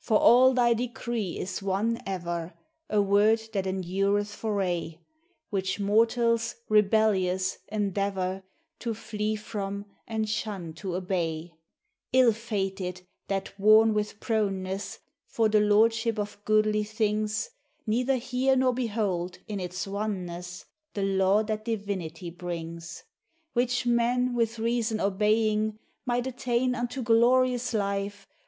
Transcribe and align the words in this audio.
For 0.00 0.18
all 0.18 0.54
thy 0.54 0.74
decree 0.74 1.38
is 1.38 1.62
one 1.62 2.00
ever— 2.04 2.52
a 2.90 3.00
Word 3.00 3.40
that 3.52 3.64
en 3.64 3.84
dureth 3.84 4.34
for 4.34 4.60
aye. 4.60 4.98
Which 5.50 5.78
mortals, 5.78 6.56
rebellious, 6.68 7.58
endeavor 7.68 8.42
to 8.80 8.92
flee 8.92 9.36
from 9.36 9.86
and 10.04 10.28
shun 10.28 10.72
to 10.82 10.96
obey— 10.96 11.54
Ill 12.12 12.32
fated, 12.32 13.02
that, 13.28 13.56
worn 13.56 13.94
with 13.94 14.18
proneness 14.18 14.98
for 15.28 15.48
the 15.48 15.60
lord 15.60 15.94
ship 15.94 16.18
of 16.18 16.44
goodly 16.44 16.82
things, 16.82 17.48
Neither 17.86 18.16
hear 18.16 18.56
nor 18.56 18.72
behold, 18.74 19.38
in 19.46 19.60
its 19.60 19.86
oneness, 19.86 20.64
the 20.94 21.04
law 21.04 21.44
that 21.44 21.64
divinity 21.66 22.30
brings; 22.30 23.04
Which 23.52 23.86
men 23.86 24.34
with 24.34 24.58
reason 24.58 24.98
obeying, 24.98 25.78
might 26.04 26.26
attain 26.26 26.74
unto 26.74 27.00
glorious 27.00 27.72
life. 27.72 28.26